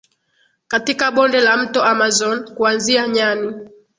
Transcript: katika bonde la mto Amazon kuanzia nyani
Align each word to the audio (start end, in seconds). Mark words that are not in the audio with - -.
katika 0.67 1.11
bonde 1.11 1.39
la 1.41 1.57
mto 1.57 1.83
Amazon 1.83 2.55
kuanzia 2.55 3.07
nyani 3.07 3.67